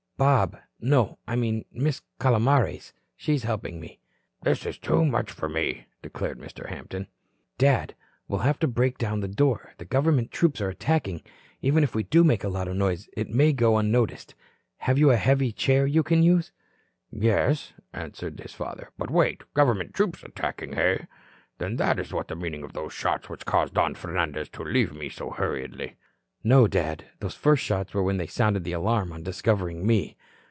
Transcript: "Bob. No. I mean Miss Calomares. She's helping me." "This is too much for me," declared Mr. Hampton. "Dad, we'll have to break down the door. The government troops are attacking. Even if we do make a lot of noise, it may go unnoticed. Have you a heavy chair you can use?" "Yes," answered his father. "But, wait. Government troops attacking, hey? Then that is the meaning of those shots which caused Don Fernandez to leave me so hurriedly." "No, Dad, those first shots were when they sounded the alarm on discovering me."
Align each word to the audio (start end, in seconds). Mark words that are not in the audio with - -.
"Bob. 0.17 0.55
No. 0.79 1.17
I 1.27 1.35
mean 1.35 1.65
Miss 1.71 2.03
Calomares. 2.19 2.93
She's 3.15 3.41
helping 3.41 3.79
me." 3.81 3.97
"This 4.43 4.67
is 4.67 4.77
too 4.77 5.03
much 5.03 5.31
for 5.31 5.49
me," 5.49 5.87
declared 6.03 6.37
Mr. 6.37 6.69
Hampton. 6.69 7.07
"Dad, 7.57 7.95
we'll 8.27 8.41
have 8.41 8.59
to 8.59 8.67
break 8.67 8.99
down 8.99 9.21
the 9.21 9.27
door. 9.27 9.73
The 9.79 9.85
government 9.85 10.29
troops 10.29 10.61
are 10.61 10.69
attacking. 10.69 11.23
Even 11.63 11.83
if 11.83 11.95
we 11.95 12.03
do 12.03 12.23
make 12.23 12.43
a 12.43 12.49
lot 12.49 12.67
of 12.67 12.75
noise, 12.75 13.09
it 13.17 13.29
may 13.31 13.51
go 13.51 13.79
unnoticed. 13.79 14.35
Have 14.77 14.99
you 14.99 15.09
a 15.09 15.17
heavy 15.17 15.51
chair 15.51 15.87
you 15.87 16.03
can 16.03 16.21
use?" 16.21 16.51
"Yes," 17.11 17.73
answered 17.91 18.39
his 18.39 18.53
father. 18.53 18.89
"But, 18.99 19.09
wait. 19.09 19.41
Government 19.55 19.91
troops 19.95 20.21
attacking, 20.21 20.73
hey? 20.73 21.07
Then 21.57 21.77
that 21.77 21.99
is 21.99 22.13
the 22.27 22.35
meaning 22.35 22.61
of 22.61 22.73
those 22.73 22.93
shots 22.93 23.27
which 23.27 23.47
caused 23.47 23.73
Don 23.73 23.95
Fernandez 23.95 24.49
to 24.49 24.63
leave 24.63 24.93
me 24.93 25.09
so 25.09 25.31
hurriedly." 25.31 25.95
"No, 26.43 26.65
Dad, 26.67 27.05
those 27.19 27.35
first 27.35 27.63
shots 27.63 27.93
were 27.93 28.01
when 28.01 28.17
they 28.17 28.25
sounded 28.25 28.63
the 28.63 28.71
alarm 28.71 29.11
on 29.13 29.21
discovering 29.21 29.85
me." 29.85 30.17